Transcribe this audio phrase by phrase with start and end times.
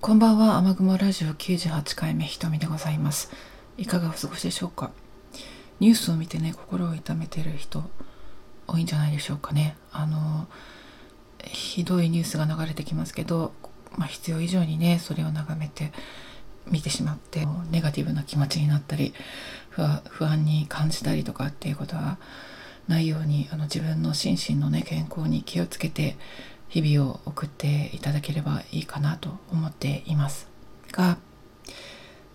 [0.00, 0.56] こんばんは。
[0.56, 3.30] 雨雲ラジオ98回目ひとみでございます。
[3.76, 4.92] いかがお過ごしでしょうか？
[5.78, 7.84] ニュースを見てね心を痛めてる人
[8.66, 9.76] 多いんじゃないでしょうかね。
[9.92, 10.46] あの
[11.44, 13.52] ひどいニュースが流れてきますけど、
[13.98, 15.92] まあ、必要以上にねそれを眺めて
[16.66, 19.12] 見てしまってネガティブな気持ちになったり
[20.08, 22.16] 不安に感じたりとかっていうことは
[22.88, 26.16] ないようにあの自分の心身のね健康に気をつけて
[26.70, 30.48] 日々を送っていただければいいかなと思っています。
[30.92, 31.18] が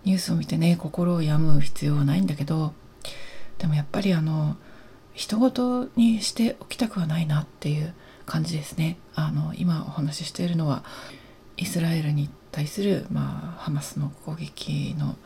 [0.04, 2.72] ニュースを見てね心を病む必要はないんだけど
[3.58, 4.56] でもやっぱりあの
[5.14, 7.92] 人事にしておきたくはないなっていう
[8.26, 8.98] 感じですね。
[9.14, 10.84] あの今お話ししているのは
[11.56, 15.16] イスラエルに対する、まあ、ハマスの攻撃の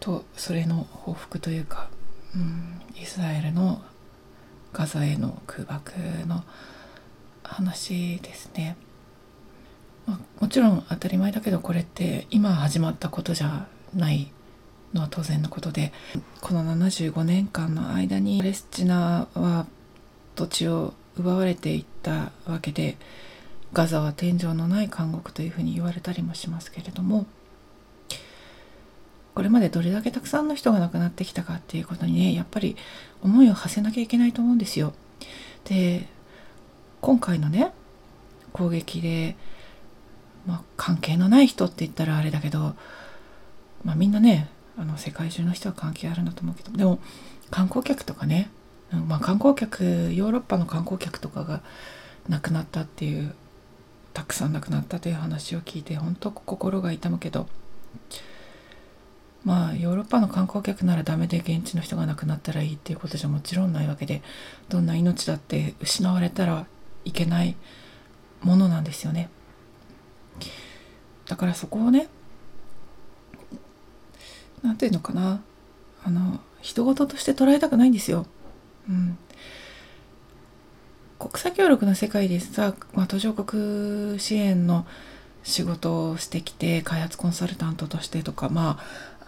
[0.00, 1.90] とそれの報復というか、
[2.34, 3.82] うん、イスラエルの
[4.72, 5.92] ガザへの空爆
[6.26, 6.44] の
[7.48, 8.76] 話ですね、
[10.06, 14.30] まあ、もちろん当たり前だけどこれって今始まったことじゃない
[14.92, 15.92] のは当然のことで
[16.40, 19.66] この75年間の間にパレスチナは
[20.34, 22.96] 土地を奪われていったわけで
[23.72, 27.26] ガザは天井のない監獄というふうに言われたりもしますけれども
[29.34, 32.76] これまでどれだけたくさんの人が亡くなってきたかっていうことにねやっぱり
[33.22, 34.94] 思いを馳せなきゃいけないと思うんですよ。
[35.64, 36.08] で
[37.00, 37.72] 今回のね
[38.52, 39.36] 攻撃で、
[40.46, 42.74] まあ、関係のない人って言ったらあれだけど、
[43.84, 46.98] まあ、みんなねあの世界中の人は関係あるんだと思うけどでも
[47.50, 48.50] 観光客とかね、
[48.90, 51.62] まあ、観光客ヨーロッパの観光客とかが
[52.28, 53.34] 亡くなったっていう
[54.12, 57.46] たくさん亡くなったという話を聞いて本当心が痛むけど
[59.44, 64.22] まあヨーロッパの観光客ならダメで現地の人が亡くなったらいいっていうことじゃもちろんないわけで
[64.68, 66.66] どんな命だって失われたら
[67.06, 67.56] いけない
[68.42, 69.30] ものなんですよね。
[71.26, 72.08] だからそこをね
[74.62, 75.40] 何て言うのかな。
[76.04, 78.26] あの人事として捉えたくないんですよ。
[78.88, 79.18] うん、
[81.18, 84.86] 国際協力の世界でさ、まあ、途上国支援の
[85.42, 88.78] 仕事をしてきて開発コンサルタントとしてとかま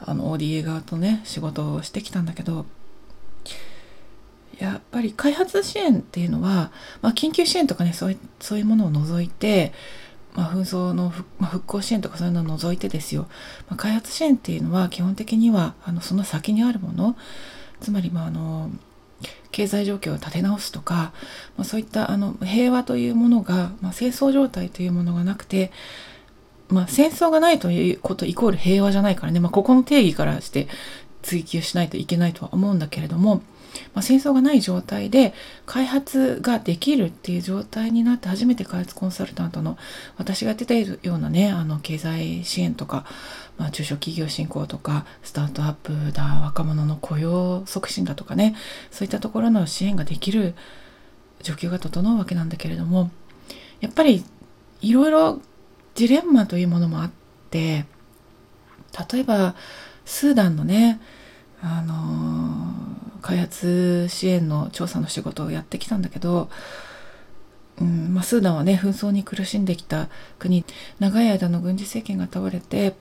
[0.01, 2.67] ああの ODA 側とね仕事をしてきたんだけど
[4.59, 9.73] やっぱり開発支援っていうのは、まあ、緊急支援とかねそういうそういうものを除いて、
[10.35, 13.29] まあ、紛争の、まあ、復興支援とかそういうのを除いてですよ、
[13.69, 17.17] まあ、開発支援っていうのは基本的にはあのその先にあるもの。
[17.81, 18.71] つまりまああの
[19.51, 21.13] 経済状況を立て直すとか、
[21.57, 25.73] まあ、そういったあの平和というものが、まあ、戦争状態というものがなくて、
[26.69, 30.69] まあ、戦争がないということイコール平和じゃないからね、まあ、ここの定義からして
[31.23, 33.43] 追求しないといけないとは思うんだけれども、
[33.95, 35.35] まあ、戦争がない状態で
[35.67, 39.77] 開発ができるっていう状態になって初めて開発コンサルタントの
[40.17, 43.05] 私がやってたようなねあの経済支援とか、
[43.57, 48.57] まあ、中小企業振興とかスタートアップだ若者の雇用促進だとかね
[48.91, 50.55] そういったところの支援ができる
[51.43, 53.11] 状況が整うわけなんだけれども
[53.81, 54.25] やっぱり
[54.81, 55.41] いろいろ
[55.95, 57.11] ジレンマというものもあっ
[57.51, 57.85] て
[59.13, 59.55] 例えば
[60.05, 61.01] スーダンのね
[61.61, 62.88] あの
[63.23, 66.49] 開発支援の調査の仕事をやってきたんだけど、
[67.81, 70.09] うんまあ、スーダンはね紛争に苦しんできた
[70.39, 70.65] 国
[70.99, 72.95] 長い間の軍事政権が倒れて、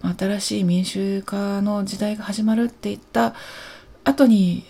[0.00, 3.34] まあ、新しい民主化の時代が始まるって言った
[4.04, 4.64] 後に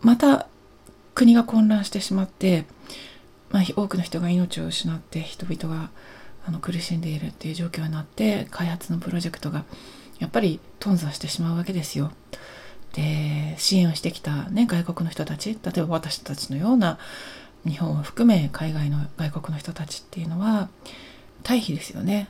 [0.00, 0.48] また
[1.14, 2.64] 国が混乱してしまって、
[3.50, 5.90] まあ、多くの人が命を失って人々が
[6.46, 9.64] あの苦しんでいるっていう状況になって開発のプロジェクトが
[10.18, 12.12] やっぱり頓挫してしまうわけですよ。
[12.92, 16.98] で支援をしてきた、ね、外国の人たち例えば私たちのような
[17.66, 20.68] 日本を含め海外の外国の人たちっていうのは
[21.42, 22.28] 退避ですよね。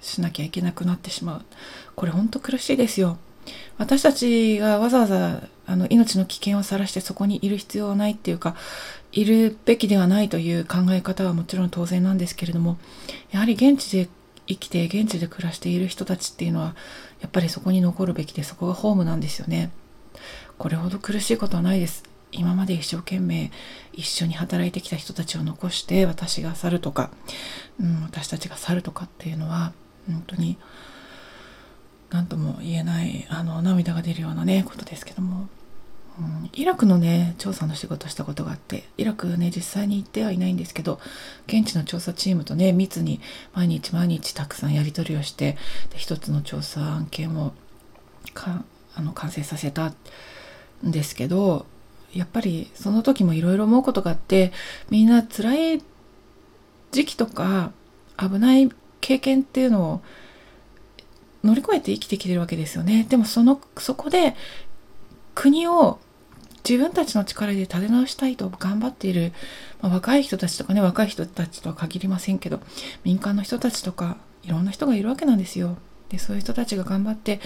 [0.00, 1.42] しなきゃいけなくなってしまう。
[1.94, 3.18] これほんと苦しいですよ。
[3.78, 8.56] 私たちがわざわざあの命の危険をさらしてそこにいる必要はないっていうか
[9.12, 12.76] いるべきではないという考え方はもちろん当然なんですけれども
[13.30, 14.08] やはり現地で
[14.46, 16.74] 生きて現地で暮らしている人たちっていうのは
[17.20, 19.70] やっぱりそこに残るべきでそこがホームなんですよね。
[20.58, 22.04] これほど苦しいことはないです。
[22.32, 23.50] 今まで一生懸命
[23.92, 27.10] 一緒に働いてきた人たちを残して私が去るとか、
[27.80, 29.72] うん、私たちが去るとかっていうのは
[30.06, 30.58] 本当に
[32.10, 35.48] 何とも言えないあの涙が出るようなねことですけども。
[36.52, 40.98] イラクのね調査の仕事したことがあってイラクね実際に行ってはいないんですけど
[41.46, 43.20] 現地の調査チームとね密に
[43.54, 45.58] 毎日毎日たくさんやり取りをして
[45.90, 47.52] で一つの調査案件を
[48.32, 48.64] か
[48.94, 49.94] あの完成させたん
[50.84, 51.66] ですけど
[52.14, 54.52] やっぱりその時もいろいろ思うことがあって
[54.88, 55.82] みんな辛い
[56.92, 57.72] 時期とか
[58.18, 58.70] 危ない
[59.02, 60.00] 経験っていうのを
[61.44, 63.06] 乗り越えて生きてきてるわけですよね。
[63.08, 64.34] でもそのそこで
[65.34, 66.00] 国を
[66.68, 69.32] 自分たちの力で立て直したいと頑張っている、
[69.80, 72.60] まあ、若い人たちとかね若い人たちとは限りませんけど
[73.04, 75.76] 民間の人たちとかいろんな人がいるわけなんですよ。
[76.08, 77.40] でそういう人たちが頑張って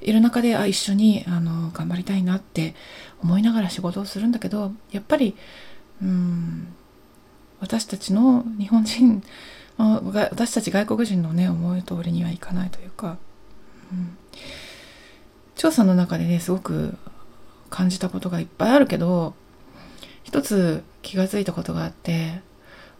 [0.00, 2.74] いる中であ一緒にあの頑張りたいなって
[3.22, 5.36] 思いながら仕事をするんだけどやっぱり
[6.02, 6.74] うん
[7.60, 9.22] 私たちの日本人
[9.76, 13.16] 私たち外国人のね思う通りにはいかないというか、
[13.92, 14.16] うん、
[15.54, 16.96] 調査の中でねすごく
[17.70, 19.34] 感じたことがいっぱいあるけど
[20.22, 22.40] 一つ気が付いたことがあって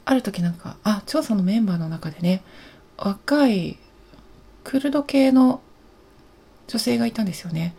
[0.05, 2.43] ある時なんかあ調査のメンバーの中でね
[2.97, 3.79] 若い
[4.65, 5.61] クルド系の
[6.69, 7.75] 女性がいたんですよね。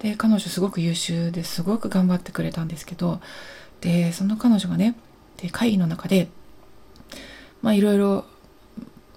[0.00, 3.20] で彼女すごく優秀ですごく頑張ってくれたんですけど
[3.80, 4.94] でその彼女がね
[5.38, 6.28] で会議の中で
[7.62, 8.24] まあいろいろ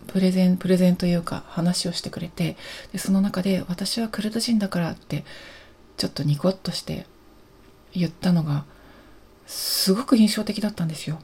[0.08, 2.58] プレゼンプレゼンというか話をしてくれて
[2.92, 5.26] でその中で私はクルド人だからって
[6.00, 7.06] ちょっとニコッとして
[7.94, 8.63] 言ったのが
[9.46, 11.19] すごく印象的だったんですよ。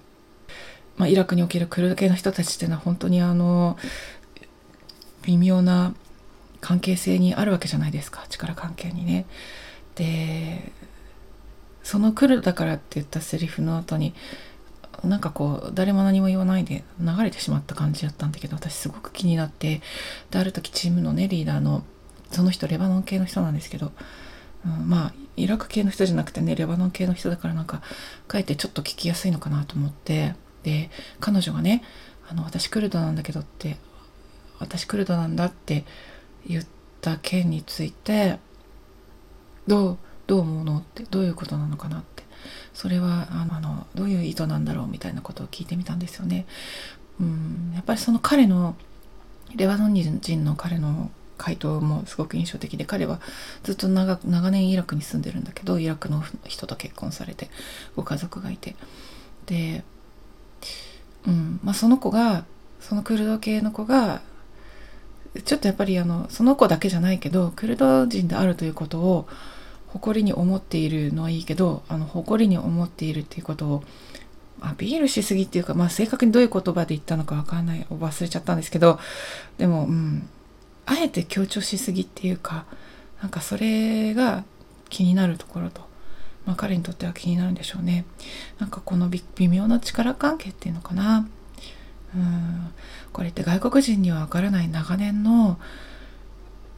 [0.98, 3.78] まあ、イラクにおけるクルド系の人たちっていうのは本当にあの
[5.24, 5.96] 微妙な
[6.60, 9.26] 関係性にあるわけじゃないですか力関係にね。
[9.96, 10.74] で
[11.82, 14.14] そのクルドだからって言ったセリフの後に
[15.06, 19.82] なんかこう誰も何も言わないで流れてしまった感じだったんだけど私すごく気になって
[20.32, 21.84] である時チームのねリーダーの
[22.32, 23.94] その人レバノン系の人なんですけど
[24.66, 27.82] うん、まあイラク系の人じゃなくてねレバノン系の人だからなんか
[28.28, 30.34] かえってちょっと聞きやすいのかなと思って
[30.64, 30.90] で
[31.20, 31.84] 彼女がね
[32.30, 33.78] あの私クルドなんだけどって
[34.60, 35.86] 私クルドなんだって
[36.48, 36.66] 言っ
[37.02, 38.40] た件について
[39.68, 39.98] どう
[40.28, 42.24] どう思うのってどういうことなのかなって
[42.74, 46.46] それはあのあのどういう意図なんだろうみたいなことを聞いてみたんですよね。
[47.20, 48.76] うん、やっぱりその彼の
[49.56, 53.20] レバノン人の彼の回答もすごく印象的で彼は
[53.64, 54.18] ずっと長
[54.52, 57.50] 年イラクに住んでるんだけどイラクの人と結婚されて
[57.96, 58.76] ご家族がいて。
[59.46, 59.84] で、
[61.28, 62.46] うんまあ、その子が
[62.80, 64.22] そのクルド系の子が
[65.44, 69.28] ちょっとやっぱりあのその子だけじゃないけどクルド人であるということを
[69.88, 73.84] 誇りに思っているのはいいけどあの誇りに思っているっていうことを
[74.62, 79.00] アピールしすぎっていうか、まあ、正確にどういう言葉で言ったのか分かんない忘れちゃったんですけど
[79.58, 80.30] でも、うん、
[80.86, 82.66] あえて強調しすぎっていうか
[83.22, 84.44] なんかそれが
[84.90, 85.82] 気になるところと、
[86.46, 88.06] まあ、彼にとっては気になるんでしょうね。
[88.60, 91.28] なんかこの微妙な力関係っていうのかな。
[92.16, 92.72] うん。
[93.12, 95.58] これって外国人にはわからない長年の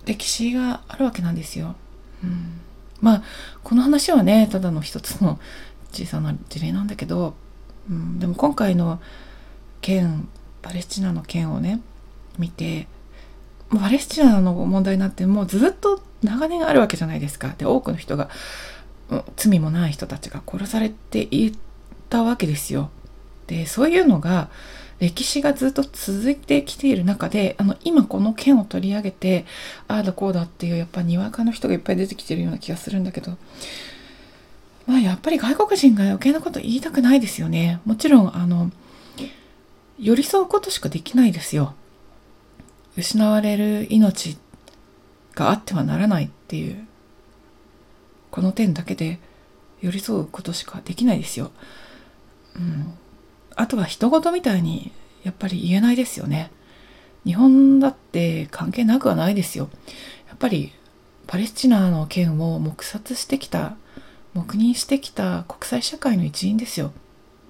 [0.08, 1.76] 歴史があるわけなんですよ、
[2.24, 2.62] うん、
[3.02, 3.24] まあ
[3.64, 5.40] この話はねただの一つの
[5.92, 7.36] 小さな事例なんだけど、
[7.90, 9.00] うん、でも今回の
[9.82, 10.28] 件
[10.62, 11.82] パレスチナの件をね
[12.38, 12.88] 見て
[13.70, 17.54] パレスチナの問題になってもうずっと長年あるわけじゃないですか。
[17.58, 18.30] で、多くの人が、
[19.36, 21.54] 罪もない人たちが殺されていっ
[22.10, 22.90] たわけですよ。
[23.48, 24.50] で、そういうのが、
[25.00, 29.46] 歴史がずっと続いてきている中で、あの、今この件を取り上げて、
[29.88, 33.38] ああだこうだっていう、やっぱにわかの人がいっぱい出てきてるような気がするんだけど、
[34.88, 37.80] まあやっぱり外国人が余計なこと言いたくないですよね。
[37.86, 38.72] もちろん、あの、
[40.00, 41.76] 寄り添うことしかできないですよ。
[42.98, 44.38] 失われる命
[45.36, 46.88] があってはならないっていう
[48.32, 49.20] この点だけで
[49.82, 51.52] 寄り添うことしかできないですよ。
[52.56, 52.94] うん、
[53.56, 54.92] あとは人事みたいに
[55.24, 56.52] やっぱり言えないですよね。
[57.24, 59.70] 日本だって関係なくはないですよ。
[60.28, 60.74] やっぱり
[61.28, 63.78] パレスチナの件を黙殺してきた
[64.34, 66.92] 黙認してきた国際社会の一員ですよ。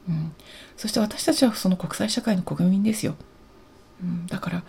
[0.09, 0.33] うん、
[0.75, 3.15] そして私たちはその国際社会の国民ですよ。
[4.01, 4.63] うん、だから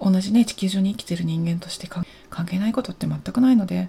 [0.00, 2.04] 同じね地球上に生きてる人間として関
[2.46, 3.88] 係ないことって全くないので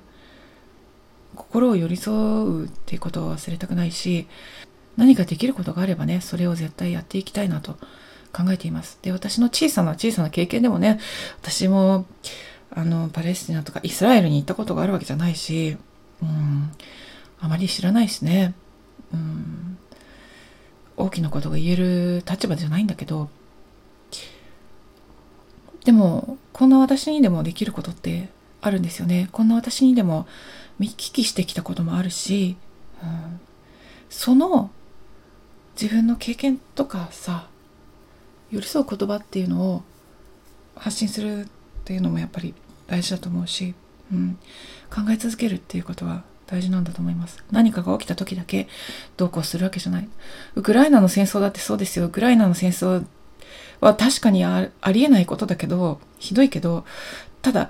[1.35, 4.27] 心を寄り添うっていうことを忘れたくないし
[4.97, 7.77] 何かできることがあればねそれを絶対やっていきたいなと
[8.31, 9.00] 考えています。
[9.01, 11.00] で私の小さな小さな経験でもね
[11.41, 12.05] 私も
[12.71, 15.77] あのパレスチナとかイスラエルに行ったことがあるわけじゃないし
[16.21, 16.71] うん
[17.39, 18.53] あまり知らないしね。
[19.13, 19.77] うん
[20.97, 23.29] 大きなことが言える立場じゃないんだけど
[25.86, 28.30] でもこんな私にでもできることって
[28.62, 29.30] あるんですよね。
[29.32, 30.27] こんな私にでも
[30.80, 32.58] 見聞きしてきたこともあるし、
[33.01, 33.39] うん、
[34.10, 34.72] その
[35.80, 37.48] 自分の経験とかさ
[38.51, 39.84] 寄り添う言葉っていうのを
[40.75, 41.48] 発信するっ
[41.86, 42.54] ていうのもやっぱり
[42.88, 43.75] 大事だと思うし、
[44.12, 44.38] うん、
[44.89, 47.44] 考え続けるっていうことは大事なんだと思います。
[47.51, 48.68] 何かが起きた時だけ
[49.18, 50.10] どうこうするわけじゃない。
[50.56, 52.06] ウクライナの戦争だってそうですよ。
[52.06, 53.06] ウクライナの戦争
[53.81, 56.85] は確かにありえないことだけどひどいけど
[57.41, 57.69] ただ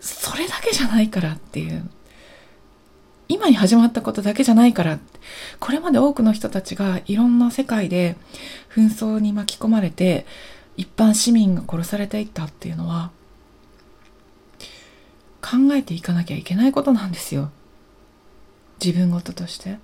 [0.00, 1.88] それだけじゃないからっていう。
[3.26, 4.98] 今に始まったことだけじゃないから。
[5.58, 8.16] これまで多くの人たちがいろんな世界で
[8.70, 10.26] 紛争に巻き込まれて
[10.76, 13.10] 一般市民が殺されていったっていうのは
[15.40, 17.50] 考えていかなきゃいけないことなんですよ。
[18.84, 19.78] 自分事として。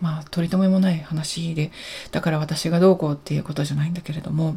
[0.00, 1.70] まあ取り留めもない話で
[2.10, 4.56] だから私がどうこうっていうことじゃないんだけれども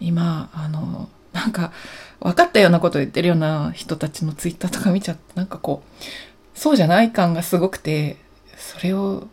[0.00, 1.72] 今あのなんか
[2.20, 8.16] 分かったようなこと言ってるような人たちのツイッターとか見ちゃってなんかこうそうじゃない感がすごくて
[8.56, 9.28] それを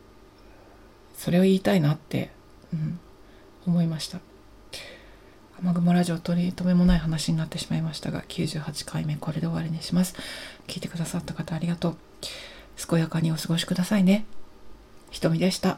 [1.15, 2.31] それを言いたいなって、
[2.73, 2.99] うん、
[3.67, 4.19] 思いました。
[5.61, 10.15] 雨雲ラジオ取り留めもない話になってしまいましたが98回目これで終わりにします。
[10.67, 11.97] 聞いてくださった方ありがとう。
[12.89, 14.25] 健やかにお過ごしくださいね。
[15.09, 15.77] ひとみでした。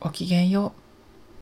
[0.00, 0.83] ごきげんよう。